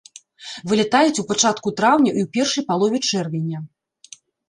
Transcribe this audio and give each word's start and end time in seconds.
Вылятаюць 0.71 1.19
у 1.25 1.27
пачатку 1.33 1.75
траўня 1.81 2.11
і 2.11 2.25
ў 2.25 2.33
першай 2.39 2.63
палове 2.73 2.97
чэрвеня. 3.09 3.59